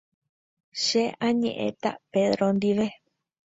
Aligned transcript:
Che 0.83 1.03
añe'ẽta 1.27 1.89
Pedro 2.11 2.47
ndive. 2.57 2.87